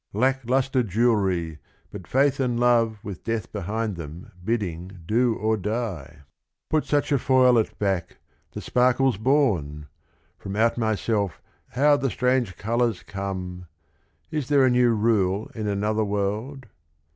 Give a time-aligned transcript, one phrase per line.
[0.13, 1.59] Lack lustre jewelry,
[1.91, 6.23] but faith and love With death behind them bidding do or die—
[6.71, 8.17] GUIDO 191 Put such a foil at back,
[8.53, 11.39] the sparkle 's born I From out myself
[11.73, 13.67] how the strange colours come
[14.31, 16.65] 1 Is there a new rule in another world?